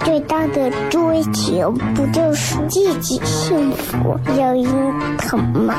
[0.00, 5.74] 最大的追求不就是自己幸福、有人疼吗？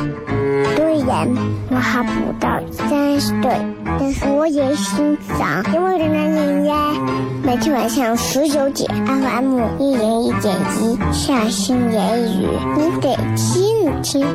[0.76, 1.28] 虽然
[1.70, 3.58] 我还不到三十岁，
[4.00, 6.94] 但是我也心脏因为人男人呀。
[7.44, 14.26] 每天晚上十九点，FM 一人一点一，下心言语，你得听听，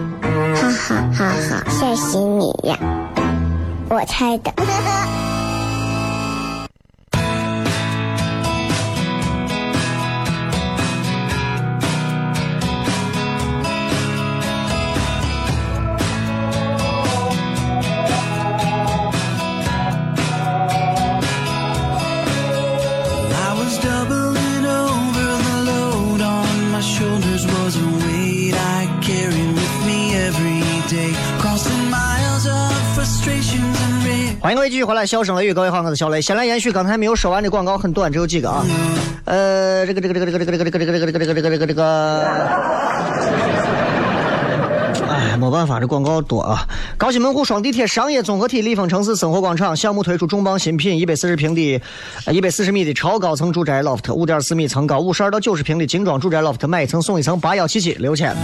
[0.55, 2.79] 哈哈哈哈，吓死你呀！
[3.91, 4.51] 我猜的。
[34.85, 36.21] 回来，笑声雷雨，各位好，我是小雷。
[36.21, 38.65] 先来延续刚才没有说完的广告，很短，只有几个啊。
[39.25, 42.23] 呃，这个这个这个这个这个这个这个这个这个这个这个这个这个，
[45.09, 46.67] 哎，没办法，这广告多啊。
[46.97, 51.81] 高新门户双地铁商业综合体立丰城市生活广场项目推出重磅新品，一百四十平的，
[52.33, 58.37] 一百四十米的超高层住宅 loft，五点四米层高，五十二到九十平的精装住宅 loft，买一层送一层，八幺七七六千。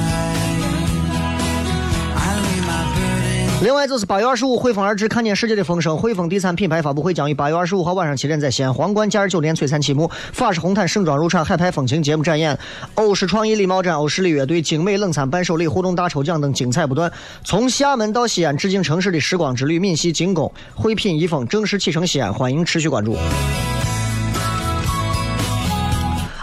[3.60, 5.98] 另外就是八月二十五，汇丰而至，看见世界的风声。
[5.98, 10.08] 汇丰地产品牌发布会将于八月二十五号晚上七点在西安皇冠假日酒店璀璨启幕。
[10.32, 12.56] 法式红毯盛装入场，海派风情节目展演，
[12.94, 17.10] 欧式创意礼帽展，欧式礼乐队，精美冷餐伴手礼，互动大抽奖等精彩不断。
[17.42, 23.16] 从厦门到西安，致敬城市的时光之旅，闽西精工，汇品一丰正式启程西安，欢迎持续关注。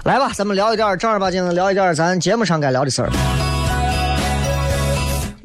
[0.04, 3.10] 来吧，咱们聊一点正儿八经的，聊一点咱节目上该聊的事儿。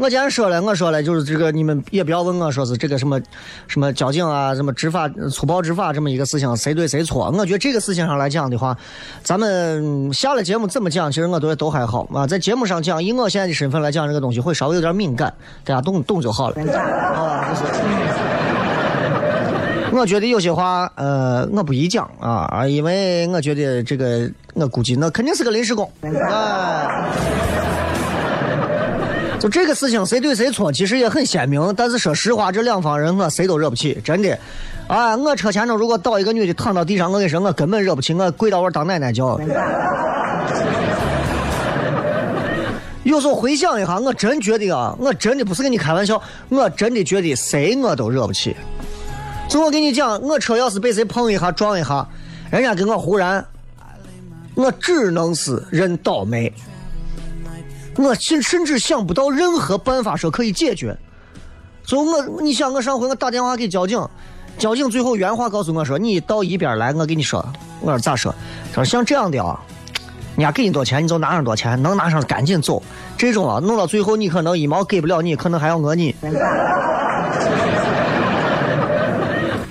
[0.00, 3.21] 我既然说了，我说了，就是这个，你们也不要问我说是这个什么，
[3.69, 7.31] 什么交警啊，什么执法粗暴执法这么一个事情，谁对谁错？
[7.37, 8.75] 我觉得这个事情上来讲的话，
[9.22, 12.27] 咱们下了节目怎么讲，其实我觉得都还好啊。
[12.27, 15.31] 在节目上讲，以我现在的身份来讲，这个东西会稍微有点敏感，
[15.65, 16.56] 大家懂懂就好了。
[16.72, 17.62] 啊，就是。
[19.93, 27.79] 我觉得有些话，呃，我不宜讲啊，因为我觉得这个，我估计那肯定是个临时工，哎。
[29.40, 31.74] 就这个事情，谁对谁错，其实也很鲜明。
[31.74, 34.38] 但是说实话，这两方人我谁都惹不起，真的。
[34.86, 39.40] 啊，我车前头如果倒一个女的躺到地上，我跟你说，我根本惹不起，我跪到我当奶奶叫。
[43.02, 46.20] 有时候回想一下，我真觉得啊，我真的不是跟你开玩笑，
[46.50, 48.54] 我真的觉得谁我都惹不起。
[49.48, 52.06] 就我跟你讲，我车要是被谁碰一下、撞一下，
[52.50, 53.42] 人家跟我忽然，
[54.54, 56.52] 我只能是认倒霉。
[57.96, 60.96] 我甚甚至想不到任何办法说可以解决，
[61.84, 64.00] 所以我你想我上回我打电话给交警，
[64.58, 67.44] 交警最后原话告诉我说：“你到一边来，我跟你说。”
[67.80, 68.34] 我说咋说？
[68.72, 69.58] 他说像这样的啊，
[70.36, 72.82] 人家给你多钱，你就拿上多钱，能拿上赶紧走。
[73.16, 76.14] 这种啊，弄到最后你可能一毛给不了你，可能还要讹你。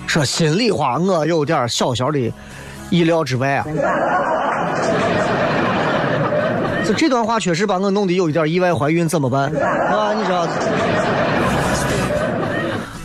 [0.07, 2.19] 说心里话，我有点小小的
[2.89, 3.65] 意料之外啊。
[6.93, 10.13] 这段话确实把我弄得有一点意外怀孕，怎么办 啊？
[10.13, 10.47] 你知道？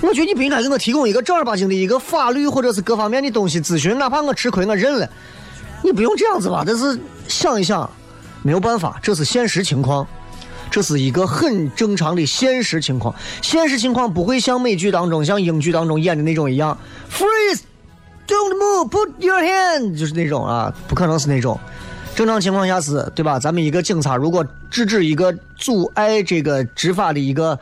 [0.00, 5.08] 我觉得你不应该给我提供一个正儿八经的一个法律或者是各方面的东西咨询，哪怕我吃亏我认了，
[5.82, 6.62] 你不用这样子吧？
[6.66, 7.88] 但是想一想，
[8.42, 10.06] 没有办法，这是现实情况，
[10.70, 13.14] 这是一个很正常的现实情况。
[13.40, 16.76] 现实情况不会像美剧当中、像英剧当中演的那种一样
[17.10, 21.58] ，freeze，don't move，put your hand，就是那种啊，不可能是那种。
[22.14, 23.40] 正常情况下是对吧？
[23.40, 27.58] 咱们一个警察如果制止一个阻碍这个执法的一个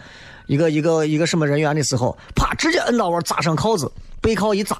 [0.46, 3.90] 一个一个一个什么人员的时候，啪，直接摁到我扎上铐子，
[4.20, 4.76] 背铐一扎，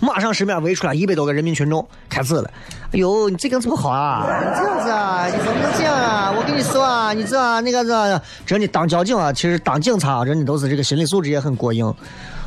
[0.00, 2.48] 马上身边围出来一百多个人民群众开始了。
[2.92, 4.28] 哎呦，你这个怎么好啊！
[4.56, 6.32] 这样子啊，你怎么能这样啊？
[6.36, 11.92] 我跟你说啊，你这那个这，真的当交警啊，其实当警察啊，真的都是这个心理素质也很过硬。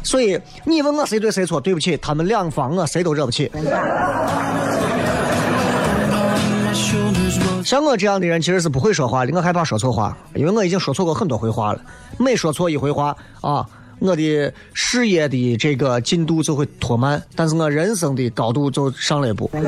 [0.01, 3.51] 所以你问我谁对谁错，对不起，他们两方我谁都惹不起。
[7.67, 11.81] 像我这样的人其实是不会说话的，我害怕说错话，因为我已经说错过很多回话了。
[12.17, 13.67] 每说错一回话啊，
[13.99, 19.49] 我的事业的这个进度就会拖慢，但是我人生的高度就上了一步。
[19.51, 19.59] 你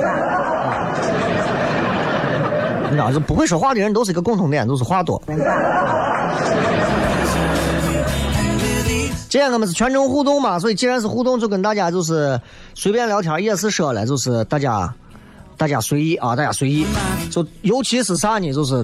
[2.91, 5.21] 知道，就不会说话的人都是一个共同点，都是话多。
[9.27, 12.39] 今天我们是全程互动嘛，所以既然是互动，就跟大家就是
[12.75, 14.89] 随便聊天，也是说了，就是大家
[15.59, 16.85] 大家随意啊，大家随意。
[17.29, 18.53] 就尤其是啥呢？
[18.53, 18.83] 就是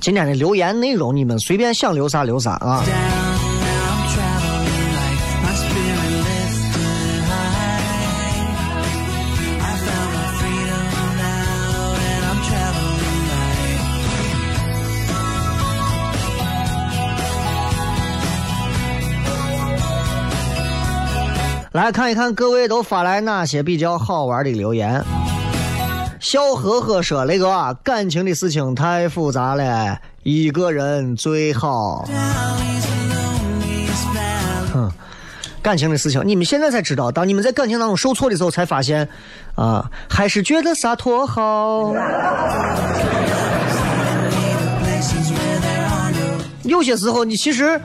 [0.00, 2.82] 今天的留言内容，你们随便想留啥留啥啊。
[21.72, 25.04] 来看一看各位都发来哪些比较好玩的留言。
[26.30, 32.04] 笑呵呵说：“雷哥，感情的事情太复杂了，一个人最好。”
[34.72, 34.88] 哼，
[35.60, 39.08] 感情的事情，你们现在才知道，当你们在感情当中受挫的时候，才发现，
[39.56, 41.92] 啊，还是觉得洒脱好。
[46.62, 47.80] 有些时候，你其实。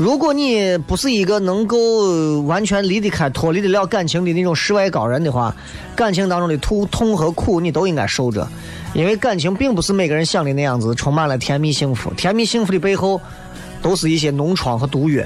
[0.00, 5.54] 如果你不是一个能够完全离得开、脱离得了感情的那种世外高人的话，
[5.94, 8.48] 感情当中的痛、痛和苦你都应该受着，
[8.94, 12.10] 因为感情并不是每个人想的那样子，充满了甜蜜幸福。
[12.14, 13.20] 甜蜜幸福的背后，
[13.82, 15.22] 都是一些脓疮和毒药。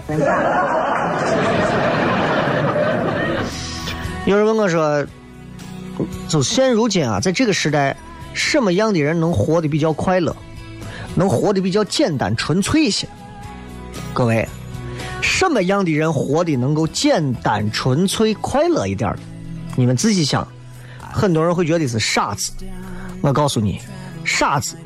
[4.27, 5.07] 有人问我说
[6.27, 7.97] ：“就现如今啊，在这个时代，
[8.33, 10.35] 什么样的人能活得比较快乐，
[11.15, 13.07] 能活得比较简单纯粹一些？”
[14.13, 14.45] 各位。
[15.25, 19.17] 什么样的人活的能够简单、纯粹、快乐一点
[19.75, 20.47] 你们仔细想，
[21.01, 22.53] 很多人会觉得是傻子。
[23.23, 23.81] 我告诉你，
[24.23, 24.77] 傻子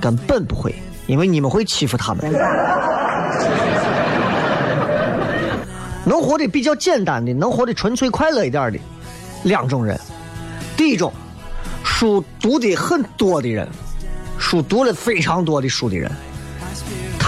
[0.00, 0.72] 根本不会，
[1.08, 2.30] 因为你们会欺负他们。
[6.06, 8.78] 能活的比较简单的，能活的纯粹、快乐一点的
[9.42, 10.00] 两种人。
[10.76, 11.12] 第一种，
[11.84, 13.68] 书读的很多的人，
[14.38, 16.10] 书读了非常多的书的人。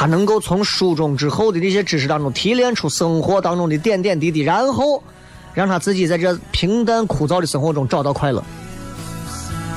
[0.01, 5.03] 他能够从书中之后的那些知识当中提炼出生活当中的点点滴滴，然后
[5.53, 8.43] 让他自己在这平淡枯燥的生活中找到快乐，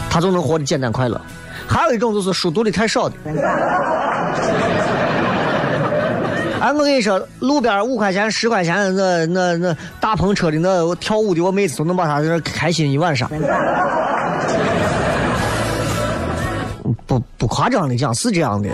[0.09, 1.19] 他就能活得简单快乐。
[1.67, 3.15] 还有一种就是书读的太少的，
[6.61, 13.29] 哎，我跟你说，路边五块钱、十块钱那那那大篷车的那跳舞的，我每次都能把他在这开心一晚上。
[17.05, 18.69] 不不夸张的讲，是这样的。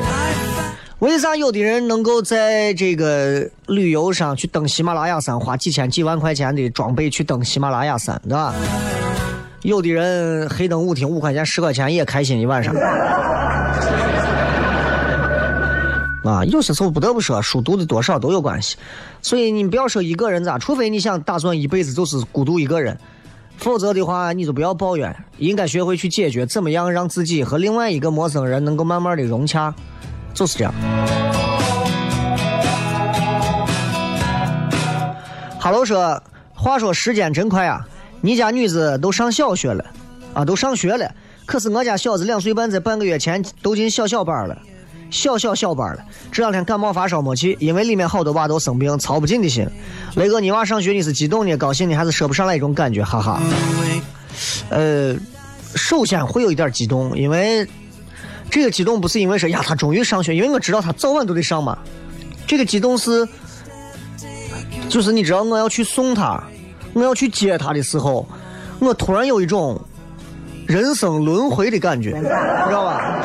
[1.00, 8.54] 为啥有的人能够在这个旅游上去登喜马拉雅山，花几千几万块钱的装备去登喜马拉雅山，对吧？
[9.62, 12.76] 有的人黑灯舞厅五块钱十块钱也开心一晚上。
[16.26, 18.76] 啊，有些时候不得不说，书读的多少都有关系。
[19.22, 22.98] 所以你不要说一个人咋，除非你想打算一辈子就是孤独一个人，
[23.56, 29.74] 否则的话你就不要抱怨，应该学会去解决怎么样让自己和另外一个陌生人能够慢慢的融洽。
[30.34, 30.74] 就是这样。
[35.60, 36.22] 哈喽说，
[36.54, 37.86] 话说时间真快啊！
[38.22, 39.86] 你家女子都上小学了，
[40.34, 41.12] 啊，都上学了。
[41.46, 44.58] 可是我家小子两岁半，在半个月前都进小小班了，
[45.12, 46.04] 小小小班了。
[46.32, 49.68] 这两天感冒发烧没去，因为里面好多娃都生病，操不尽的心。
[50.16, 53.04] 雷哥，你娃上学你是激动呢，高兴呢，还是说不上来一种感觉？
[53.04, 53.42] 哈哈。
[54.70, 55.14] 呃，
[55.76, 57.68] 首先会有一点激动，因为。
[58.50, 61.78] 这个激动不是因为说呀，他终于上学，因为我知道他早晚都得上嘛。
[62.48, 63.28] 这个激动是，
[64.90, 66.44] 就是你知道我要去送他，
[66.94, 68.28] 我要去接他的时候，
[68.80, 69.80] 我突然有一种
[70.66, 72.30] 人生轮回的感觉，你知
[72.74, 73.24] 道吧？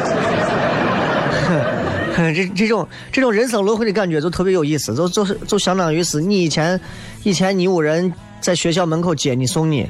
[2.17, 6.81] 这这种这种人生轮回的感觉就特别有意思，就就是就相当于是你以前
[7.23, 9.89] 以前你屋人在学校门口接你送你。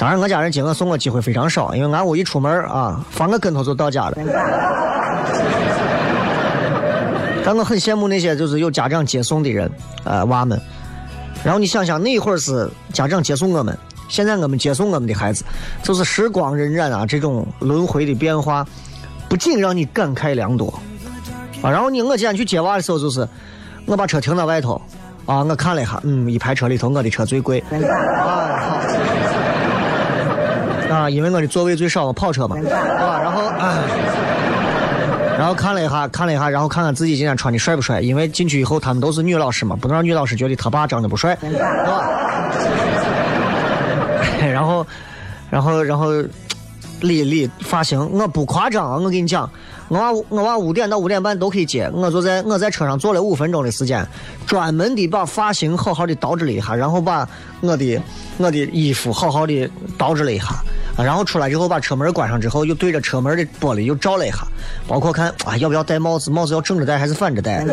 [0.00, 4.16] 当然，我家人接我送我机会非常少，因为俺屋一出门啊，翻个跟头就到家了。
[7.44, 9.70] 但我很羡慕那些就是有家长接送的人，
[10.04, 10.58] 呃，娃们。
[11.44, 13.76] 然后你想想，那会儿是家长接送我们，
[14.08, 15.44] 现在我们接送我们的孩子，
[15.82, 18.66] 就是时光荏苒啊，这种轮回的变化，
[19.28, 20.72] 不仅让你感慨良多
[21.62, 21.70] 啊。
[21.70, 23.28] 然后你我今天去接娃的时候，就是
[23.84, 24.80] 我把车停到外头
[25.26, 27.62] 啊，我看了一下，嗯，一排车里头我的车最贵。
[27.70, 28.80] 啊，好。
[30.90, 33.78] 啊，因为我的座位最少，我跑车嘛，对吧，然后啊，
[35.38, 38.00] 然后看了一下，看了一下，然后看看自己今天穿的帅不帅。
[38.00, 42.10] 因为进去以后他们都是女老师嘛，不能让女老师觉得他爸长得不帅，对吧？
[44.52, 44.86] 然后，
[45.50, 46.10] 然后，然后
[47.00, 49.50] 理理发型，我不夸张，我跟你讲。
[49.88, 54.06] 我娃我娃五点到五点半都可以接，我就在我在车上坐了五分钟的时间，
[54.46, 57.28] 专门的把发型好好的捯饬了一下，然后把
[57.60, 58.00] 我的
[58.36, 59.52] 我的衣服好好的
[59.98, 60.46] 捯饬了一下，
[60.96, 64.46] 然后出来之后把车门关上之后，又对着车门的玻璃又照了一下，
[64.86, 67.66] 包括看啊要不要戴帽子，帽子要正着戴还是反着戴，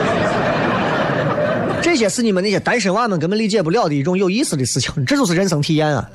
[1.82, 6.08] 这些是你们那些单身娃们根本理解不了的一种有意思的事情，这就是人生体验啊。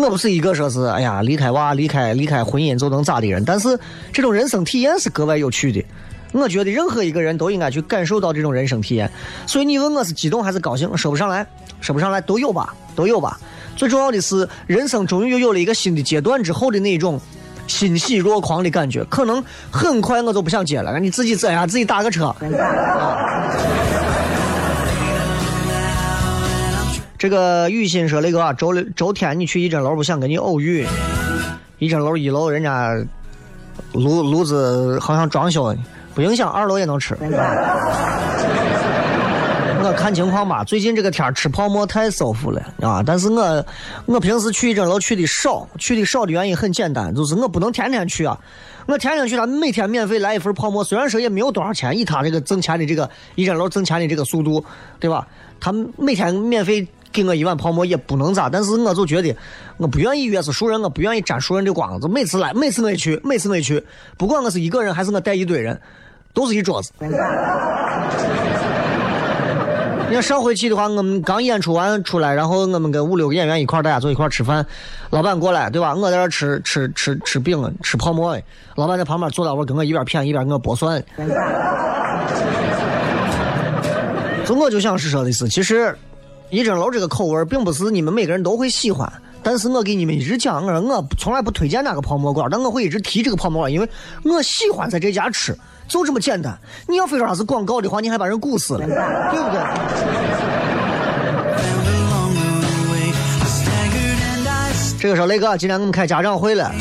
[0.00, 3.78] 我不是一个说是哎呀离开娃离开离开婚姻就能咋的人，但是
[4.12, 5.84] 这种人生体验是格外有趣的。
[6.32, 9.10] 我觉得任何一个人都应该去感受到这种人生体验。
[9.46, 11.44] 所以你问我是激动还是高兴，说不上来，
[11.80, 13.38] 说不上来，都有吧，都有吧。
[13.76, 17.20] 最重要的是，人生终于又有了一个新的阶段之后的那种
[17.66, 19.02] 欣喜若狂的感觉。
[19.04, 22.34] 可能很快我就不想接了，你自己这样自己打个车。
[27.20, 30.86] 这个雨欣说那个周六周天你去一针楼不想跟你偶遇，
[31.78, 32.94] 一针楼一楼人家
[33.92, 35.76] 炉炉子好像装修，
[36.14, 37.14] 不影响二楼也能吃。
[39.82, 43.02] 我看情况吧，最近这个天吃泡馍太舒服了啊！
[43.04, 43.66] 但是我
[44.06, 48.38] 我平时去一针楼去的少，去的少的原因很简单，就是我不能天天去啊。
[48.86, 54.64] 我天天去，他每天免费来一份泡馍，虽然说也没有多少钱，以他这个挣钱的这个一针楼挣钱的这个速度，
[54.98, 55.28] 对吧？
[55.60, 56.88] 他每天免费。
[57.12, 59.34] 给我一碗泡馍也不能咋，但是我就觉得
[59.76, 62.00] 我不愿意越是熟人，我不愿意沾熟人的光。
[62.00, 63.84] 子每次来，每次我去，每次我去，
[64.16, 65.78] 不管我是一个人还是我带一堆人，
[66.32, 66.92] 都是一桌子。
[70.08, 74.66] 你看上回去的话，我们刚演出完出来，然后我们跟五六个演员一块大家坐一块吃饭，
[75.10, 75.94] 老板过来，对吧？
[75.94, 78.36] 我在这吃吃吃吃饼，吃泡馍，
[78.74, 81.00] 老板在旁边坐那会跟我一边谝一边给我剥蒜。
[84.44, 85.96] 就我就想是说的是，其实。
[86.50, 89.10] 一蒸楼这个口味并不是你们每个人都会喜欢，
[89.42, 93.88] 但是我给你们一直讲，我说我从来不推荐那个泡馍馆，但我会一直提这个泡馍馆，因为
[94.24, 96.58] 我喜欢在这家吃，就这么简单。
[96.88, 99.60] 你要非说它是广告的话，你还把人鼓死了，对不对？
[104.98, 106.72] 这个时候雷哥，今天我们开家长会了，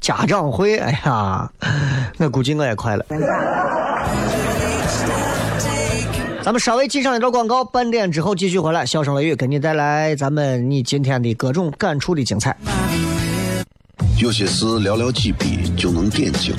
[0.00, 1.48] 家长会，哎呀，
[2.18, 3.04] 我估计我也快了。
[6.42, 8.86] 咱们稍微进上一段广告，半点之后继续回来。
[8.86, 12.56] 笑声雷雨给你带来咱们你今天的各种感触的精彩。
[14.18, 16.54] 有些事寥寥几笔就能点睛，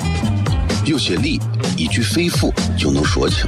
[0.84, 1.40] 有些理
[1.76, 3.44] 一句肺腑就能说清，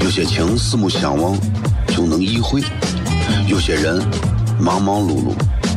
[0.00, 1.38] 有些情四目相望
[1.86, 2.60] 就能意会，
[3.48, 4.02] 有些人
[4.60, 5.32] 忙忙碌碌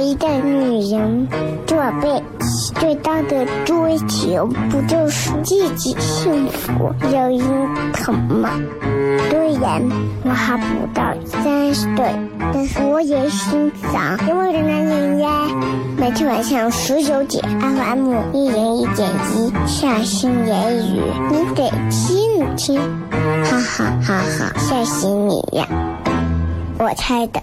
[0.00, 1.28] 一个女人
[1.66, 8.50] 这辈子最大的追求，不就是自己幸福、有人疼吗？
[9.30, 9.82] 虽然
[10.24, 12.14] 我还不到三十岁，
[12.52, 15.30] 但是我也心脏因为人呀。
[15.96, 21.00] 每天晚上十九点，FM 一人一点一，下心言语，
[21.30, 22.80] 你得听听，
[23.44, 25.66] 哈哈哈哈，吓死你呀！
[26.78, 27.40] 我猜的。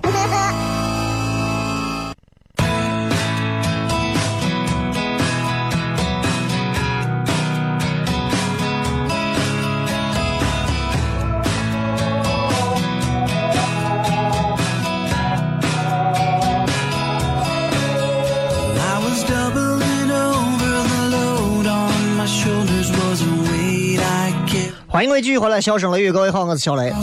[25.04, 26.94] 迎各位继续回来，笑声雷雨，各位好，我是小雷。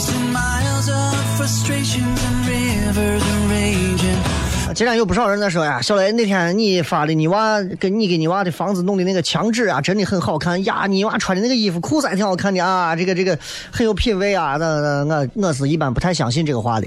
[4.74, 10.86] 今天有不少人在说呀，小雷那天你发的你娃跟你给你娃的房子弄的那个墙纸啊，真的很好看呀！
[10.88, 13.38] 你娃穿的那个衣服裤子还挺好看的啊，这个这个
[13.70, 14.56] 很有品味啊！
[14.58, 16.86] 那那我我是一般不太相信这个话的。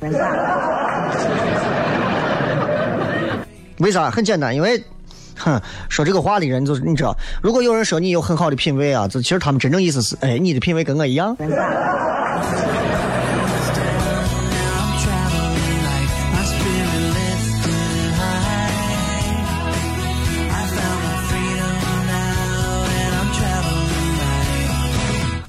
[3.77, 4.09] 为啥？
[4.09, 4.83] 很简单，因为。
[5.37, 11.35] 哼，说这个话的人就是你知道，如果有人说你有很好的品味啊，就其实他们真正意思是，哎，你的品味跟我一样。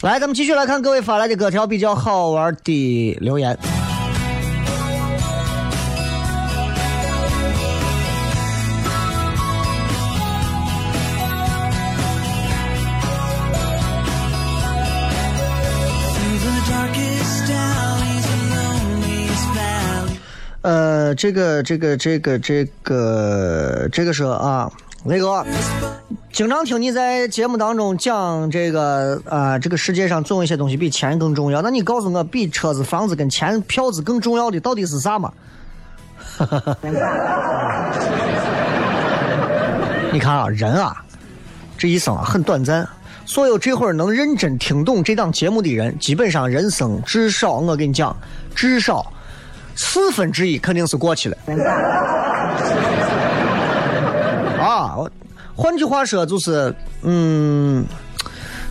[0.02, 3.58] 来，咱们继续来看各位发来的各条比较好玩的留言。
[20.64, 24.72] 呃，这个，这个，这个，这个，这个说啊，
[25.04, 25.44] 雷哥，
[26.32, 31.60] 经常听你在节目当中讲这个啊，这个世界上总有一些东西比钱更重要。
[31.60, 35.30] 那你告诉我，比车子、房子跟钱、票子更重要的到底是啥嘛？
[40.10, 40.96] 你看啊，人啊，
[41.76, 42.88] 这一生啊很短暂。
[43.26, 48.16] 所有这会儿能认真听懂这档节目的人，基本上人生至少我跟你讲，
[48.54, 49.12] 至少。
[49.76, 51.36] 四分之一肯定是过去了，
[54.60, 54.96] 啊，
[55.54, 57.84] 换句话说就是，嗯，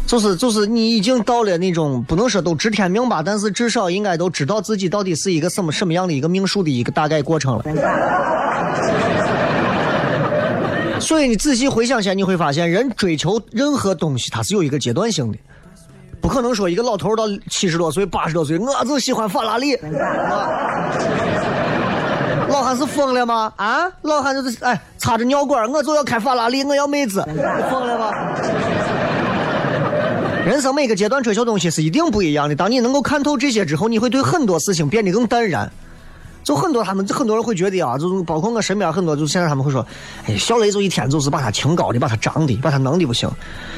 [0.08, 7.64] 就是就是你已经到了那种不能说都知天命吧，但是至少应该都知道自己到底是一个什么什么样的一个命数的一个大概过程了。
[11.00, 15.38] 所以你仔细回想一下，你会发现，人追求任何东西，它是有一个阶段性的。
[16.24, 19.78] 不可能说一个老头到七十多岁、八十多岁，我就喜欢法拉利。
[22.48, 23.52] 老汉是疯了吗？
[23.58, 27.22] 啊，老汉就是哎，插着尿管，我就要开法拉利，我要妹子，
[27.70, 28.10] 疯了吗？
[30.46, 32.56] 人生每个阶段追求东西是一定不一样的。
[32.56, 35.70] 当你能够看透这些之后，你会对很多事情变得更淡然。
[36.44, 39.86] 就很多他们就很多人会觉得啊，就是包括我身边很多，就现在他们会说，
[40.26, 43.30] 哎，小雷就一天就是把他清高的，把他张的，把他弄的不行。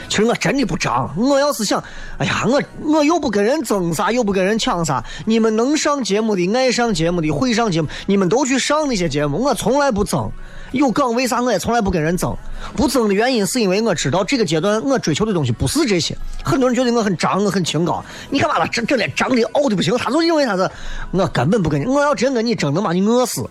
[0.10, 1.84] 其实我真的不张，我要是想，
[2.18, 5.04] 哎呀，我我又不跟人争啥，又不跟人抢啥。
[5.26, 10.32] 你们能上节目的，爱上节目的，会上节目，你们都去上那些节目，我从来不争。
[10.76, 12.36] 有岗为啥我也从来不跟人争？
[12.76, 16.14] 不争的原因是因为我知道这个阶段我追求的东西不是这些。
[16.44, 18.68] 很多人觉得我很张，我很清高，你看完了？
[18.68, 20.70] 这这脸张的傲的不行，他就认为他是，
[21.12, 23.42] 我根本不跟你，我要真跟你争，能把你饿死。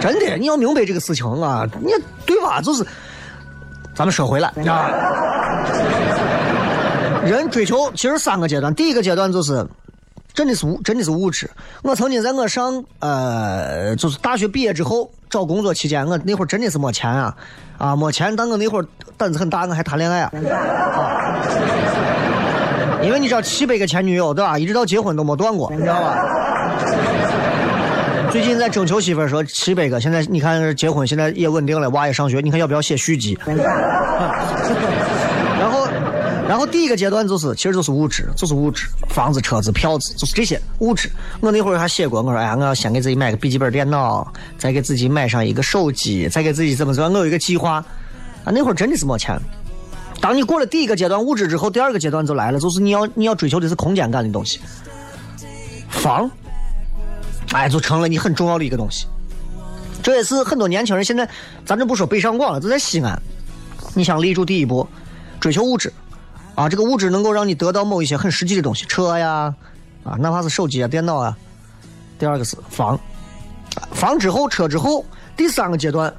[0.00, 1.92] 真的，你要明白这个事情啊，你
[2.24, 2.62] 对吧？
[2.62, 2.82] 就是，
[3.94, 4.88] 咱们说回来啊，
[7.26, 9.66] 人追求其实三个阶段，第一个阶段就是。
[10.34, 11.48] 真的是物，真的是物质。
[11.82, 17.34] 我曾经在我上呃，就是大学毕业之后找工作期间，我那会儿真的是没钱啊，
[17.78, 18.34] 啊没钱。
[18.34, 20.32] 但我那会儿胆子很大，我还谈恋爱啊。
[23.00, 24.58] 因为你知道七百个前女友对吧？
[24.58, 26.18] 一直到结婚都没断过，你知道吧？
[28.30, 33.38] 最近在征求媳妇儿，说七百个，现在你看结婚，现在也稳定了，娃也上学，你看要不要写续集？
[36.46, 41.10] 然后第一个阶段就是，其实就是物质，就是物质，房子、车子、票子，就是这些物质。
[41.40, 47.84] 我那会儿还写过，我说，哎呀，我要先给自己买个笔记本电脑，再给自己买上一个手机，再给自己怎么怎么，我有一个计划。
[48.44, 49.40] 啊，那会儿真的是没钱。
[50.20, 54.60] 当你过了第一个阶段物质之后，第二个阶段就来了，就是你要你要追求的是空间感的东西。
[55.88, 56.30] 房，
[57.52, 59.06] 哎，就成了你很重要的一个东西。
[60.02, 61.26] 这也是很多年轻人现在，
[61.64, 63.18] 咱这不说北上广了，就在西安，
[63.94, 64.86] 你想立住第一步，
[65.40, 65.90] 追求物质。
[66.54, 69.54] 啊，这个物质能够让你得到某一些很实际的东西，车呀，
[70.04, 71.36] 啊，哪怕是手机啊、电脑啊。
[72.18, 72.98] 第二个是房，
[73.92, 75.04] 房之后，车之后，
[75.36, 76.14] 第三个阶段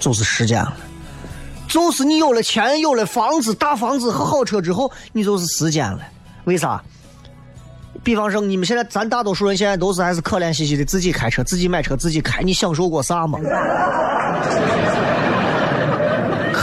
[0.00, 0.76] 就是时间了，
[1.68, 6.00] 就是你有了钱、有了房子、大房子和好车之后，你就是时间了。
[6.44, 6.82] 为啥？
[8.02, 13.38] 比方说，你们现在，咱大多数人现在都是还是可怜兮兮的，自己开车、自己买车、自己开，你享受过啥吗？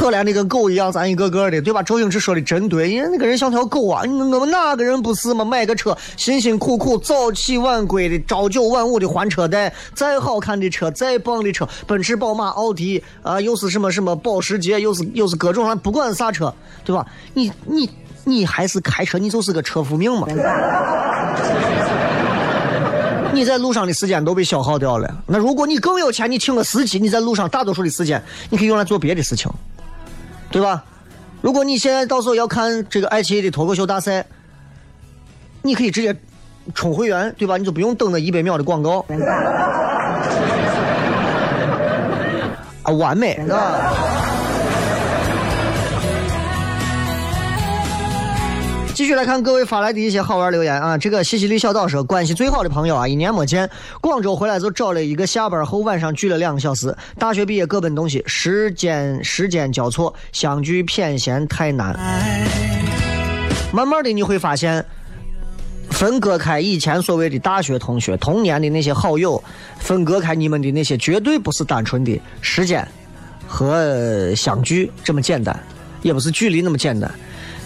[0.10, 1.84] 可怜的跟狗一样，咱一个个的，对吧？
[1.84, 4.02] 周星驰说的真对，人那个人像条狗啊！
[4.08, 5.45] 我们哪个人不是嘛？
[5.45, 16.52] 买个车，辛辛苦苦早起晚归的，朝九晚五的还车贷，再好看的车，再棒的车，奔驰、宝马、奥迪啊，又是什么什么保时捷，又是又是各种，不管啥车，
[16.84, 17.06] 对吧？
[17.36, 17.88] 你你
[18.24, 20.28] 你还是开车，你就是个车夫命嘛？
[23.32, 25.24] 你在路上的时间都被消耗掉了。
[25.28, 28.19] 那如果你更有钱，你请个司机，你在路上大多数的时间，
[28.50, 29.48] 你可以用来做别的事情。
[30.51, 30.83] 对吧？
[31.41, 34.25] 如果你现在到时候要看这个爱奇艺的脱口秀大赛，
[35.62, 36.15] 你可以直接
[36.73, 37.55] 充会员，对吧？
[37.57, 39.05] 你就不用等那一百秒的广告。
[42.83, 44.18] 啊，完美，啊。
[48.99, 50.97] 继续来看各位发来的一些好玩留言啊！
[50.97, 53.69] 这个西西里小岛说，关系最好的朋友啊，一年没见，
[54.01, 56.93] 广州回来就找了一个下班后晚上聚了两个小时。
[57.17, 61.97] 大学毕业各奔东西，时间时间交错，相聚偏嫌太难。
[63.71, 64.85] 慢慢的你会发现，
[65.91, 69.41] 分割开以前所谓的大学同学、童年的那些好友，
[69.77, 72.85] 分割开你们的那些绝对不是单纯的时间
[73.47, 75.57] 和相聚这么简单。
[76.01, 77.09] 也不是距离那么简单。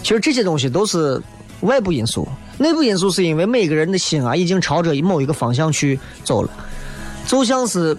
[0.04, 1.20] 其实这些东西都是
[1.62, 6.50] 外部因素，内部因素是因为每个人的心啊已经朝着某一个方向去走了，
[7.26, 7.98] 就像是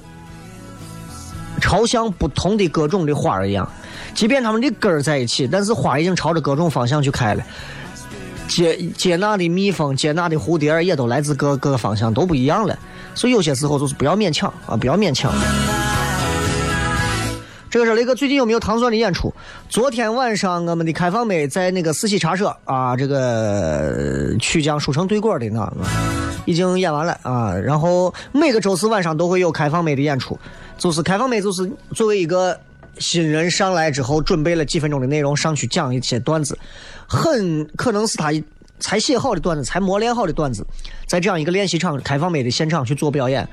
[1.60, 3.66] 朝向不同的各种的花儿一样，
[4.14, 7.42] 即便它们的根儿在一起，但是花已经朝着各种方向去开了。
[8.46, 12.78] 接接纳的蜜蜂，接纳的蝴蝶也都来自各各个方向，都不一样了。
[13.14, 15.32] 所以有些时候就是不要勉强啊，不要勉强。
[17.74, 19.34] 这个是雷哥最近有没有糖蒜的演出？
[19.68, 25.68] 昨天晚上我们的开放妹在那个四喜茶社啊，这个曲江书城对过的那
[26.44, 27.52] 已经演完了啊。
[27.52, 30.38] 然后每个周四晚上都会有开放妹的演出，
[30.78, 32.56] 就是开放妹就是作为一个
[33.00, 36.56] 新人上来之后，准备了几分钟的内容上去讲一些段子，
[37.08, 38.30] 很可能是他
[38.78, 40.64] 才写好的段子，才磨练好的段子，
[41.08, 43.48] 在这样一个练习场开放妹的现场去做表演。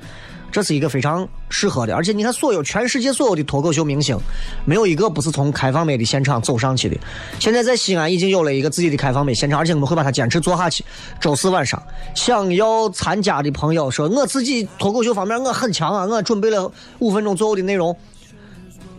[0.51, 4.17] 这是一个非常适合的，而且你看，所有全世界所有的脱口秀明星，
[4.65, 6.97] 没有一个不是从开放美的现场走上去的。
[7.39, 10.83] 现在在西安已经有了一个自己的开放美现场，而且我们会把它坚持做下去。
[11.19, 11.81] 周四晚上，
[12.13, 17.95] 想要参加的朋友说，我自己脱口秀方面我很强啊，我准备了五分钟左右的内容。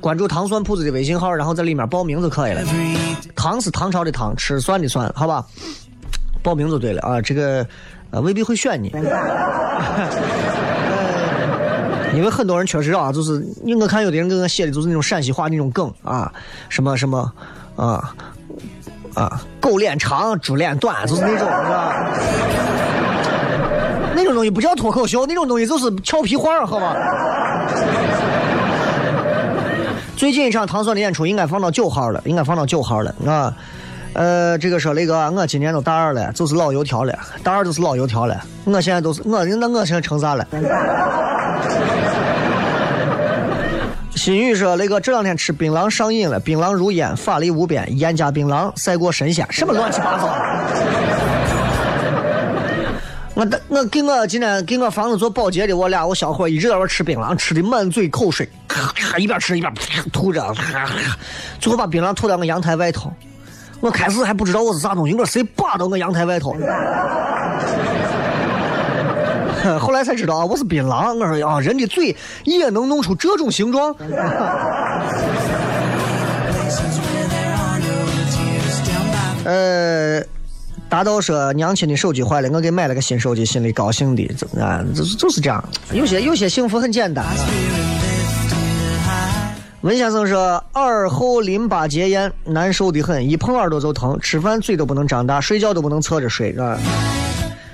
[0.00, 2.64] 关注糖蒜铺子的微信号，然后在里面报名就可以了。
[3.36, 5.46] 糖是唐朝的糖，吃蒜的蒜，好吧？
[6.42, 7.64] 报名就对了啊，这个
[8.10, 8.90] 呃未必会选你。
[12.14, 13.42] 因为很多人确实啊，就是
[13.80, 16.30] 我看有的人给我写的，就是那种陕西话那种梗啊，
[16.68, 17.32] 什么什么
[17.76, 18.14] 啊
[19.14, 21.94] 啊，狗脸长，猪脸短，就是那种，是吧？
[24.14, 26.94] 那种东西不叫脱口秀，那种东西就是俏皮话，好吧？
[30.16, 33.52] 最近一场唐蒜的演出应该放到九号了，应该放到九号了啊。
[34.14, 38.38] 呃，这个说雷哥，我今年都大二了，就是老油条了，大二就是老油条了。
[38.64, 40.46] 我现在都是我，那我现在成啥了？
[44.14, 50.28] 新宇说：“雷哥，这两天吃槟榔上瘾了，槟榔如烟，法力无边，烟加槟榔赛过神仙，什么乱七八糟？”
[53.34, 58.46] 我我给我今天给我房子做保洁的，我俩我小伙一直在那吃槟榔，吃的满嘴口水，
[59.16, 59.72] 一边吃一边
[60.12, 60.54] 吐着，
[61.58, 63.10] 最后把槟榔吐到我阳台外头。
[63.82, 66.54] 我开始还不知道我是啥东西，我说谁扒到我阳台外头？
[69.78, 71.12] 后来才知道，我是槟榔。
[71.18, 73.94] 我说啊，人的嘴也能弄出这种形状。
[79.44, 80.22] 呃，
[80.88, 84.28] 大道说娘亲的手机坏了，我给买了个新手机，心里高兴的，
[84.60, 85.62] 啊，就是就是这样。
[85.92, 87.24] 有些有些幸福很简单。
[89.82, 96.78] 文先生说耳后淋巴结炎，难受的很，一碰耳朵就疼，吃饭嘴都不能张大，睡觉都不能侧着睡，啊。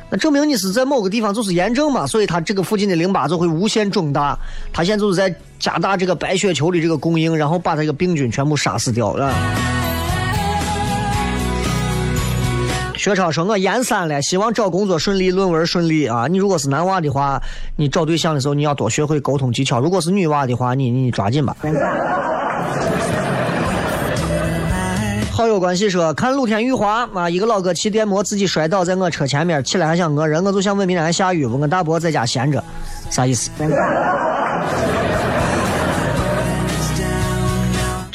[0.08, 4.38] 那证明你是在某个地方就是炎症嘛，所以它这个附近的淋巴就会无限肿大。
[4.72, 9.34] 它现在就是在加大这个白血球的这个供应，然后把这个病菌全部杀死掉了。
[12.98, 16.26] 薛超说：“我研三了，希望找工作顺利，论文顺利啊！
[16.28, 17.40] 你如果是男娃的话，
[17.76, 21.56] 你找对象的时候你要多学会沟通技巧；如果是女娃的话，你你抓紧吧。
[25.30, 31.56] ”好友关系说，看露天雨滑啊，一个老哥骑电摩自己摔倒在我车前面，起来还想讹人，我就想问明天还下雨不？
[31.56, 32.62] 我大伯在家闲着，
[33.10, 33.48] 啥意思？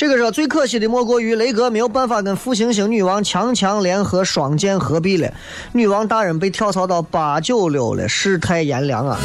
[0.04, 5.32] 这个说最可惜的莫过于雷哥没有办法跟复行星女王强强联合双剑合璧了，
[5.72, 9.18] 女王大人被跳槽到八九六了，世态炎凉啊！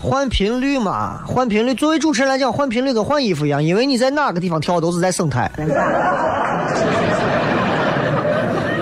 [0.00, 1.74] 换频率嘛，换频率。
[1.74, 5.42] 作为主持人来讲，换频率跟换衣服一样，因为你在哪个地方跳都是在省台。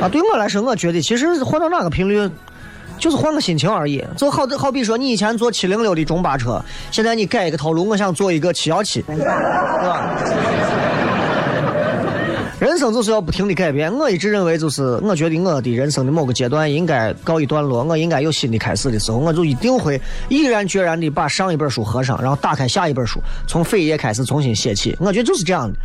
[0.01, 2.31] 啊，对我来说，我觉得其实换到哪个频率，
[3.03, 4.03] 就是换个心情而已。
[4.17, 10.17] 就好好比说，你以前坐七零六的中巴车，现在你改一个套路，我想坐一个七幺七，对吧？
[12.61, 13.93] 人生就是要不停的改变。
[13.93, 24.97] 我一直认为，就是我觉得我的人生的某个阶段应该告一段落，我应该有新的开始的时候，我就一定会毅然决然的把上一本书合上，然后打开下一本书，从扉页开始重新写起。
[25.01, 25.77] 我觉得就是这样的，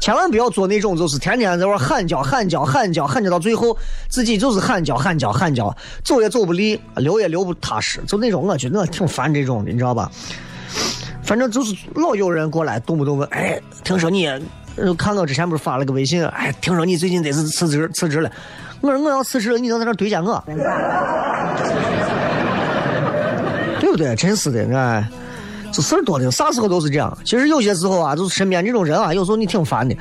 [0.00, 3.76] 千万不要做那种就是天天在那喊叫喊叫喊叫喊叫，到最后
[4.08, 10.10] 自己就是喊叫喊叫喊叫，走也走不利，留也留不踏实，就那种我觉得我挺烦这种的，你知道吧？
[11.22, 14.28] 反正就是老有人过来动不动问，哎，听说你。
[14.98, 18.28] 看我之前不是发了个微信，哎，听说你最近得是辞职辞职了。
[18.80, 20.42] 我说我要辞职了，你能在那对接我？
[23.78, 24.16] 对不对？
[24.16, 25.08] 真是的，哎，
[25.74, 27.18] 这事儿多的，啥时候都是这样。
[27.24, 29.96] 其实有些时候啊，就是身边这种人啊，有时候你挺烦的。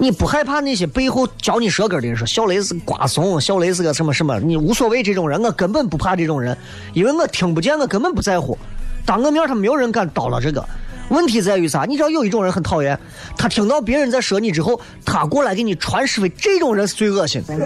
[0.00, 4.40] 你不害怕那些背后嚼你舌根的人说小雷是瓜怂，小雷是个什么什么？
[4.40, 6.58] 你无所谓这种人，我根本不怕这种人，
[6.94, 8.58] 因为我听不见，我根本不在乎。
[9.06, 10.64] 当我面他没有人敢叨了这个。
[11.10, 11.84] 问题在于啥？
[11.84, 12.98] 你知道有一种人很讨厌，
[13.36, 17.54] 他听到别人在说你之后，他过来给你传是非，这种人是最恶心的。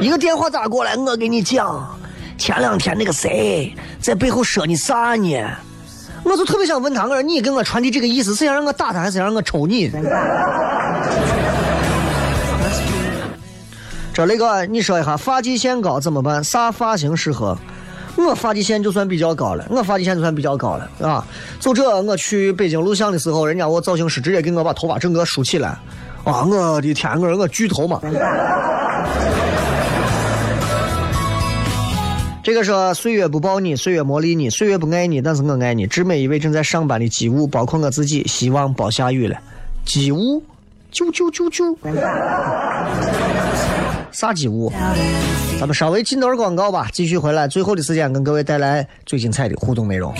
[0.00, 1.96] 一个电话打过来，我给你讲，
[2.42, 5.40] 前两天那个谁在背后说你啥呢？
[6.24, 9.88] 我就特别想问他，我说你给我传递这个意思，是想让我打他，还是想让我抽你？
[14.12, 16.42] 这雷哥，你说一下发际线高怎么办？
[16.42, 17.56] 啥发型适合？
[18.16, 21.24] 我发际线就算比较高了，我发际线就算比较高了，啊！
[21.60, 25.68] 就这，我去北京录像的时候，人家我造型师直接给我把头发整个梳起来，
[26.24, 26.42] 啊！
[26.44, 28.00] 我的天，我我巨头嘛！
[32.42, 35.86] 这个说岁月不抱你，岁月磨砺你，岁月不爱你，但是我爱你。
[35.86, 39.38] 致每一位正在上班的机务，包括我自己，希望别下雨了。
[39.84, 40.42] 机务，
[40.92, 41.76] 啾啾啾啾。
[44.10, 44.72] 啥机务？
[45.60, 47.46] 咱们稍微进段广告吧，继续回来。
[47.46, 50.12] 最后的时间跟各位带来最精彩的互动内容。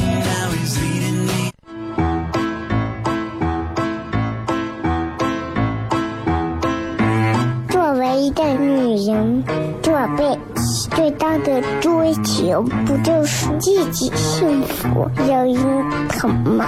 [11.02, 16.66] 最大的追求不就是自己幸福、有人疼吗？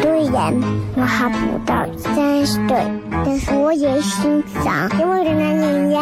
[0.00, 0.54] 虽然
[0.94, 2.76] 我还不到三十岁，
[3.24, 5.98] 但是我也心脏因为人的音乐，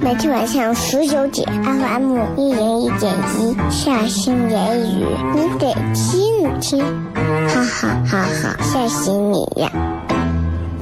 [0.00, 9.70] 每天晚上十九点，FM 一人一点一，下心言语，你得听听，哈哈哈哈，吓死你呀！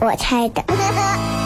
[0.01, 0.63] 我猜的。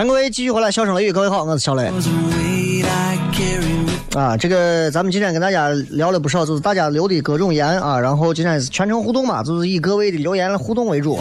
[0.00, 1.92] 欢迎各位继续回来，笑声雷雨，各位好，我是小雷。
[4.14, 11.20] 啊，这个咱们今天跟大家聊了不少，就是大家留的各种言啊，然后今天是全程互动嘛，就是以各位的留言互动为主。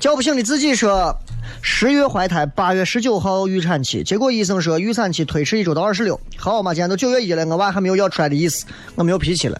[0.00, 1.16] 叫不醒的自己说，
[1.62, 6.20] 十月怀胎，八月十九号预产期，结果医生说预产期推迟一周到二十六。
[6.36, 9.56] 好嘛，今天都九月一了，我娃还没有要出来的意思，我没有脾气了。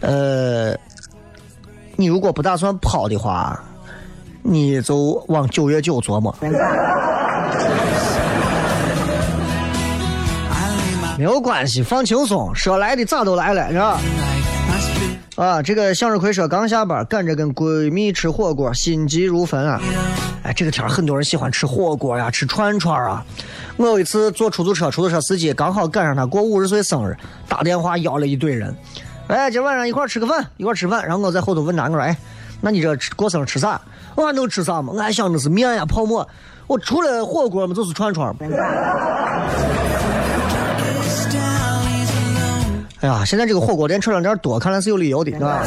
[0.00, 0.74] 呃，
[1.96, 3.62] 你如果不打算跑的话。
[4.42, 6.34] 你就往九月九琢磨，
[11.18, 14.00] 没有关系，放轻松，说来的咋都来了，是吧？
[15.36, 19.80] 啊，这个向日葵说刚下班，赶着跟闺蜜吃火锅，心急如焚啊！
[20.42, 23.24] 哎，这个天很多人喜欢吃火锅呀，吃串串啊。
[23.76, 27.16] 我有一次坐出租车，出租车司机刚好赶上他过五十岁生日，
[27.48, 28.74] 打电话邀了一堆人，
[29.28, 31.06] 哎，今晚上一块吃个饭，一块吃饭。
[31.06, 32.16] 然后我在后头问他，我说，哎，
[32.60, 33.80] 那你这过生日吃啥？
[34.16, 34.92] 我还能吃啥嘛？
[34.94, 36.26] 我还想着是面呀、泡馍。
[36.66, 38.34] 我除了火锅嘛，就是串串。
[43.00, 45.62] 哎呀，现在这个火锅店、串串店多，看来是有理由的，是吧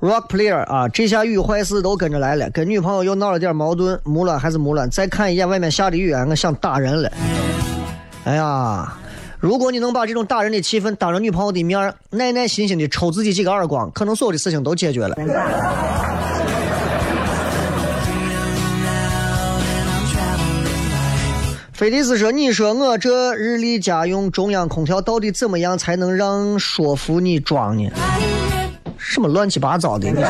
[0.00, 4.88] ？Rock player 啊，这下雨坏事都跟着来了，跟女朋友又闹了点矛盾，木了还是木了？
[4.88, 7.10] 再看一眼外面下的雨，我想打人了。
[8.24, 8.92] 哎呀！
[9.40, 15.16] 如果你能把这种打人的气氛当着女朋友的面耐耐心心的抽自己几个耳光，可能所有的事情都解决了。
[21.72, 27.90] 菲迪斯说：“你说我这日立家用中央空调到底怎么样才能让说服你装呢？
[28.98, 30.10] 什么乱七八糟的？
[30.10, 30.28] 你说，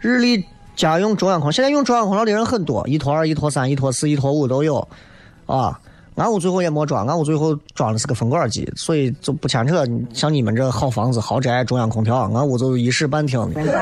[0.00, 0.44] 日立
[0.76, 4.86] 家用中央空调，现在用中央空调的人很多，一拖二、一拖三、一拖四、一拖五都有。”
[5.54, 5.78] 啊，
[6.14, 9.84] 俺屋最后也没装，俺屋最后装的是个风管机，所以就不牵扯
[10.14, 13.60] 像你们这好房子、豪宅、中央空调，俺屋就一室半厅的。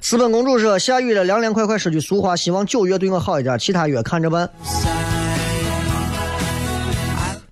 [0.00, 4.48] 私奔公主说：“下雨了，凉凉快快，说句俗话，希望九月对我好一点，其他月看着办。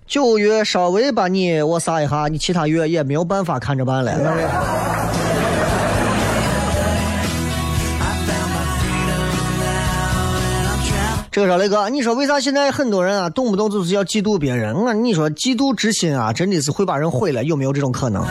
[0.07, 4.11] 九月稍微把你我撒一下，你其他月也没有办法看着办了。”
[11.37, 14.73] 这个说雷哥，你说为啥现在很多人啊，动不动就是要嫉妒别人？
[14.73, 18.25] 我你说嫉妒之心啊，真的是会把人毁了，有没有这种可能？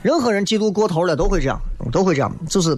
[0.00, 1.60] 任何人嫉妒过头了都会这样，
[1.92, 2.34] 都会这样。
[2.48, 2.74] 就是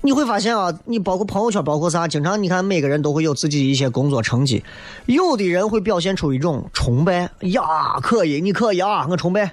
[0.00, 4.64] 你会发现啊，你包括朋友圈，包括啥，经常你看每个人都会有自己一些工作成绩，
[5.04, 9.46] 有的人会表现出一种崇拜呀，可以，你可以啊，我崇拜；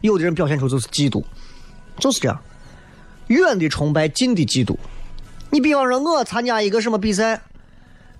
[0.00, 1.22] 有的人表现出就是嫉妒，
[1.98, 2.40] 就是这样，
[3.26, 4.74] 远的崇拜，近的嫉妒。
[5.50, 7.42] 你比方说，我参加一个什么比赛。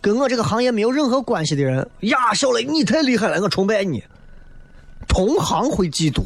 [0.00, 4.02] 跟我这个行业没有任何关系的人呀，小雷，你太厉害了，我崇拜你。
[5.08, 6.22] 同行会嫉妒。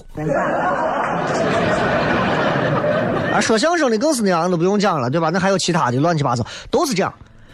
[3.33, 5.31] 啊，说相声的更是那样，都不用讲了，对吧？
[5.31, 7.13] 那还有其他的乱七八糟，都是这样。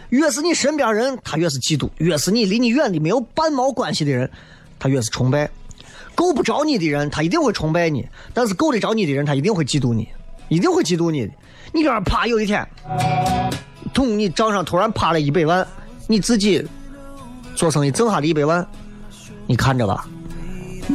[0.09, 4.28] 越是你身边人，他越是嫉妒；越是你离你远的没有半毛关系的人，
[4.78, 5.48] 他越是崇拜。
[6.14, 8.02] 够不着你的人，他一定会崇拜你；
[8.35, 10.09] 但是够得着你的人，他一定会嫉妒你，
[10.48, 11.33] 一定会嫉妒你的。
[11.72, 12.66] 你这啪有一天，
[13.94, 15.64] 从你账上突然趴了一百万，
[16.09, 16.66] 你自己
[17.55, 18.66] 做生意挣下的一百万，
[19.47, 20.05] 你看着吧。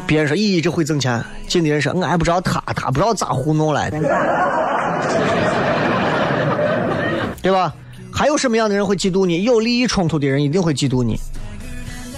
[0.07, 3.99] 别人说咦，这会挣钱，进的人说，我还不知道他，他不知道咋糊弄来的，
[7.43, 7.71] 对吧？
[8.11, 9.43] 还有什么样的人会嫉妒你？
[9.43, 11.19] 有利益冲突的人一定会嫉妒你。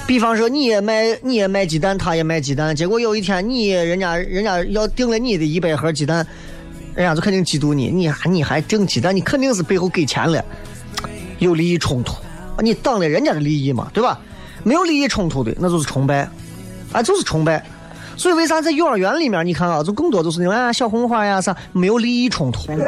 [0.08, 6.25] 比方说，你也卖，你也卖鸡蛋，他也卖鸡蛋，结果有一天你人家人家要订了你的一百盒鸡蛋，
[6.93, 7.89] 人家就肯定嫉妒你。
[7.89, 10.43] 你还你还订鸡蛋，你肯定是背后给钱了，
[11.39, 12.15] 有利益冲突，
[12.61, 14.19] 你挡了人家的利益嘛，对吧？
[14.63, 16.27] 没有利益冲突的，那就是崇拜。
[16.91, 17.61] 啊，就是崇拜，
[18.15, 22.71] 所以为啥在幼儿园里面，你看啊，就更多都是那种小红花呀啥，没有利益冲突。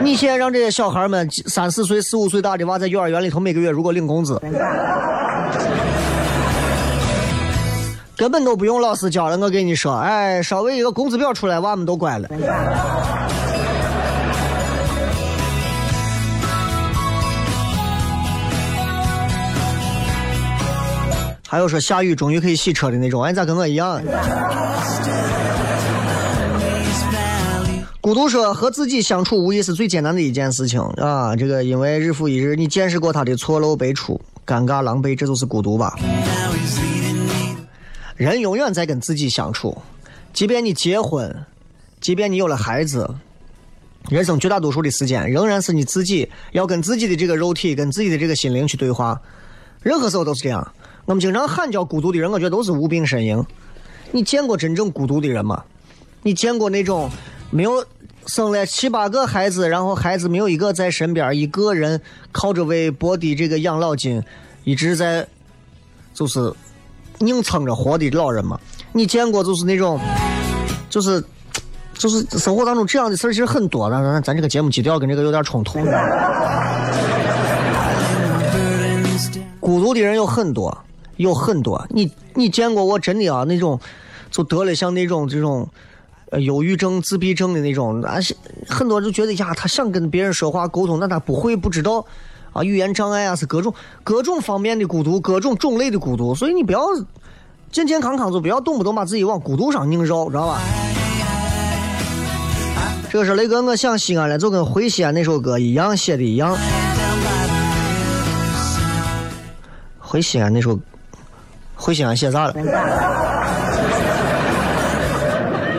[0.00, 4.40] 你现在让这些小孩们三四岁、四五岁大的娃在幼儿园里头每个月如果领工资，
[8.16, 9.36] 根本都不用老师教了。
[9.38, 12.28] 我跟你说，哎，稍微一个工资表出来，娃们都乖了。
[21.52, 24.02] 还有说下雨终于可以洗车的那种，哎，咋跟我一样？
[28.00, 31.36] 孤独说和自己相处无疑是最艰难的一件事情啊！
[31.36, 35.94] 这个因为日复一日，你见识过他的错漏百出、尴尬狼狈，这就是孤独吧？
[38.16, 39.76] 人永远在跟自己相处，
[40.32, 41.36] 即便你结婚，
[42.00, 43.06] 即便你有了孩子，
[44.08, 49.20] 人生绝大多数的时间仍然是你自己要跟自己的这个肉体、跟自己的这个心灵去对话，
[49.82, 50.66] 任何时候都是这样。
[51.04, 53.44] 我们经常喊叫孤独的人，我觉得都是无病呻吟。
[54.12, 55.64] 你见过真正孤独的人吗？
[56.22, 57.10] 你见过那种
[57.50, 57.84] 没有
[58.26, 64.22] 生了七八个孩子，然后孩子没有一个在身边，一个人靠着微薄的这个养老金，
[64.62, 65.26] 一直在
[66.14, 66.52] 就是
[67.18, 68.60] 硬撑着活的老人吗？
[68.92, 69.98] 你见过就是那种，
[70.88, 71.24] 就是
[71.94, 75.80] 就是生活当中这样的事儿其实很多，但是咱这个节目基调跟这个有点冲突。
[79.58, 80.76] 孤独的人有很多。
[81.16, 83.78] 有很多，你你见过我真的啊那种，
[84.30, 85.68] 就得了像那种这种，
[86.30, 88.16] 呃，忧郁症、自闭症的那种，啊，
[88.66, 92.04] 很多就觉得呀，他想跟别人说话沟通，但他不会，不知道，
[92.52, 93.72] 啊，语言障碍啊，是各种
[94.02, 96.80] 各种方面的孤独，各种种类的孤独，所以你不要
[97.70, 100.60] 健健康康，就不要动不动把自己往孤独上拧绕，知道吧？
[103.10, 106.56] 这个是雷哥，我想西安了，就跟回西安那首歌一样写的一样，
[109.98, 110.80] 回西安那首。
[111.82, 112.54] 回西安写啥了？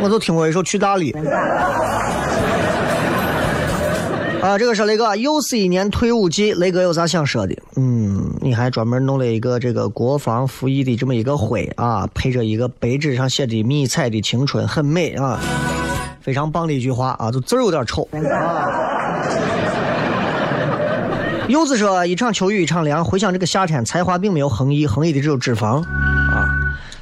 [0.01, 1.13] 我都听过一首《去大理》。
[4.41, 7.55] 啊，这个是雷哥，又是一年退伍季，雷哥有啥想说的？
[7.77, 15.39] 嗯，你还专门弄了一个这个国防服役的这么一个徽啊，配着一个白纸上写的“迷彩的青春”，很美啊，
[16.19, 18.82] 非常棒的一句话啊，就字儿有点丑啊。
[21.49, 26.47] 柚子说：“一场秋雨一场凉，回想这个夏天，才华并没有横溢，横溢的只有脂肪啊。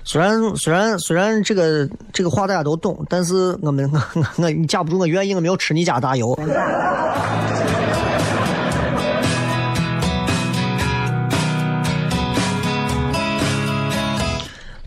[0.04, 6.38] 虽然虽然虽然这个这个话大家都懂，但是我们 我我你架不住我愿意，我没有吃你家大油。”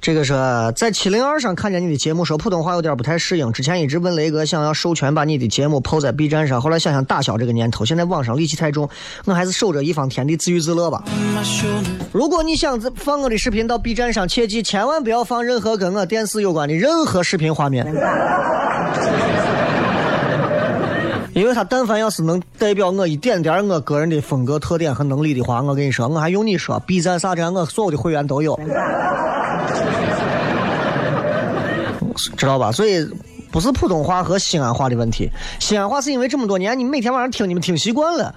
[0.05, 0.35] 这个是
[0.77, 3.51] 在七零二上看见你的节目，说普通话有点不太适应。
[3.53, 7.87] 之前一直问雷哥想要授权把你的节目抛在 B 站上，后来想想打消这个念头。
[7.87, 8.87] 现在网上戾气太重，
[9.25, 11.03] 我还是守着一方天地自娱自乐吧。
[12.13, 17.87] 如果你想放我的视频到 B 站上，切记千万不要放任何跟我电视有关的任何视频画面，
[21.33, 28.61] 因为他但凡要是能代表我一点点我个人的风格特点和能力的话，我跟你说，我还用你说 B 站啥站，我所有的会员都有。
[32.37, 32.73] 知道吧？
[32.73, 33.07] 所以
[33.51, 35.31] 不是普通话和西安话的问题。
[35.61, 38.35] 西安话是因为这么多年你每天晚上听，你们听习惯了，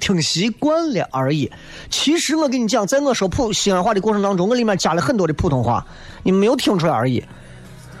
[0.00, 1.50] 听习惯了而已。
[1.90, 5.86] 其实我跟你讲，在我说普西安话的过程当中，我里面加了很多的普通话，
[6.22, 7.22] 你们没有听出来而已。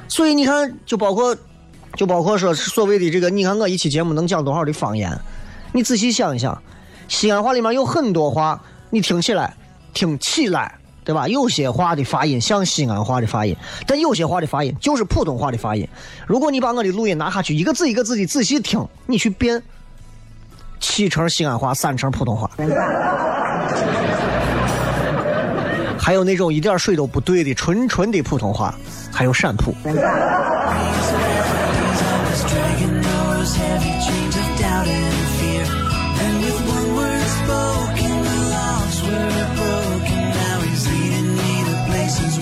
[0.08, 1.36] 所以你看，就包括
[1.96, 5.18] 就包括说所谓的这个，你看我一期节目能讲多少的方言？
[5.72, 6.62] 你仔细想一想，
[7.08, 9.56] 西安话里面有很多话，你听起来
[9.92, 10.78] 听起来。
[11.04, 11.28] 对吧？
[11.28, 13.54] 有些话的发音像西安话的发音，
[13.86, 15.86] 但有些话的发音就是普通话的发音。
[16.26, 19.62] 如果你把我的录音拿下去，一个字一个字的仔细听，你去变，
[20.80, 22.50] 七成西安话，三成普通话。
[25.98, 28.74] 还有那种一点水都不对的纯纯的普通话，
[29.12, 29.74] 还有陕普。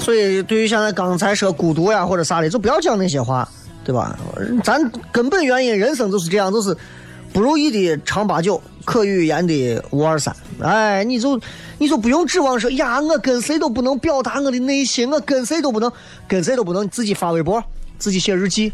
[0.03, 3.49] 所以，对于现在刚才说孤独呀或者啥的，就不要讲那些话，
[3.85, 4.19] 对吧？
[4.65, 6.77] 咱根本原因，人生就是这样，就是
[7.33, 10.35] 不如意的常八九，可与言的无二三。
[10.61, 11.41] 哎，你就
[11.79, 15.91] 你就不用指望说呀，我跟谁都不能表达我的内心，我跟谁都不能，
[16.27, 17.63] 跟谁都不能自己发微博，
[17.97, 18.73] 自己写日记，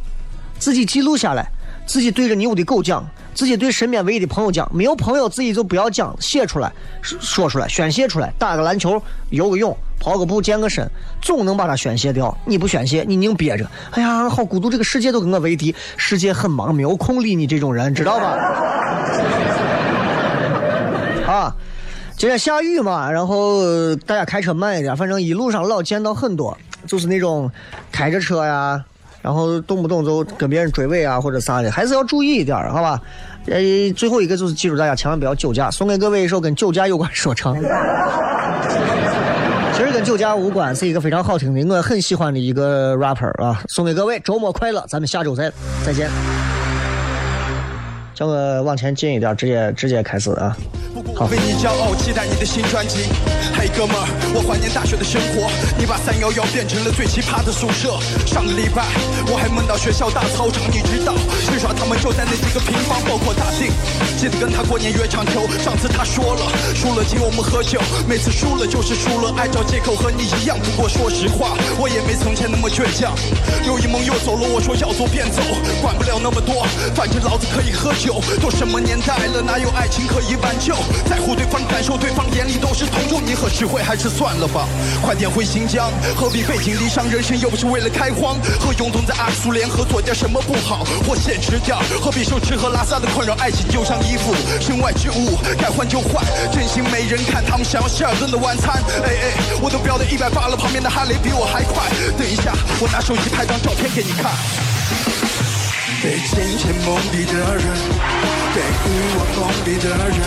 [0.59, 1.47] 自己记录下来，
[1.87, 3.07] 自己对着你屋的狗讲。
[3.35, 6.73] 自己对身边唯一的朋友讲，没有朋友自己就不要讲，写出来，
[7.03, 8.33] 说出来，宣泄出来。
[8.37, 9.01] 打个篮球，
[9.31, 10.89] 游个泳，跑个步，健个身，
[11.21, 12.37] 总能把它宣泄掉。
[12.45, 13.67] 你不宣泄，你宁憋着。
[13.91, 18.37] 哎呀，好孤独，这个世界都跟我为敌，世界很忙，没有空理你这种人，知道吧？
[21.27, 21.55] 啊，
[22.17, 27.51] 今天下雨嘛，然后大家开车慢一点，反正一路上老见到很多，就是那种
[27.93, 28.83] 开着车呀。
[29.21, 33.03] 然后动不动就跟别人追尾啊，或者啥的，还是要注意一点，好吧？
[33.47, 33.59] 呃，
[33.97, 35.69] 最后一个就是记住大家千万不要酒驾。
[35.71, 37.57] 送给各位一首跟酒驾有关说唱，
[39.79, 43.63] 其实跟酒驾无关，是一个非常好听的，我很喜欢的一个 rapper 啊。
[43.69, 45.53] 送给各位，周末快乐，咱们下周再
[45.87, 46.11] 再见。
[48.19, 50.51] 叫我往前进一点，直接直接开始啊。
[51.15, 51.27] 好。
[51.27, 53.07] 为你骄傲，期待你的新专辑。
[53.55, 54.03] 嘿，哥们儿，
[54.35, 55.47] 我怀念大学的生活。
[55.79, 57.95] 你把三幺幺变成了最奇葩的宿舍。
[58.27, 58.83] 上个礼拜
[59.31, 61.15] 我还梦到学校大操场，你知道，
[61.47, 63.71] 至少他们就在那几个平方，包括大地。
[64.19, 66.43] 记得跟他过年约场球，上次他说了，
[66.75, 67.79] 输了请我们喝酒。
[68.09, 70.59] 每次输了就是输了，爱找借口和你一样。
[70.59, 73.15] 不过说实话，我也没从前那么倔强。
[73.63, 75.39] 又一梦又走了，我说要走便走，
[75.79, 76.67] 管不了那么多，
[76.99, 78.08] 反正老子可以喝酒。
[78.41, 80.75] 都什么年代了，哪有爱情可以挽救？
[81.09, 83.21] 在乎对方感受，对方眼里都是同仇。
[83.21, 84.67] 你和智慧还是算了吧，
[85.03, 87.09] 快点回新疆，何必背井离乡？
[87.11, 88.37] 人生又不是为了开荒。
[88.59, 90.85] 和永东在阿克苏联合做点什么不好？
[91.07, 93.35] 或现实点，何必受吃喝拉撒的困扰？
[93.35, 96.25] 爱情就像衣服，身外之物，该换就换。
[96.53, 98.83] 真心没人看，他们想要希尔顿的晚餐。
[99.05, 101.85] 哎哎，我都飙到一百八了，旁边的哈雷比我还快。
[102.17, 105.18] 等一下，我拿手机拍张照片给你看。
[106.01, 107.65] 被金钱蒙蔽的人，
[108.55, 110.23] 被欲望蒙蔽的人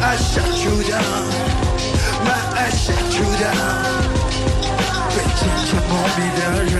[0.00, 3.84] ，I shut you down，my I shut you down。
[5.10, 6.74] 被金钱蒙蔽的人，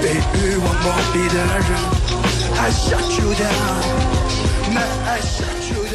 [0.00, 1.68] 被欲望蒙蔽的人
[2.56, 5.85] ，I shut you down，my I shut you down。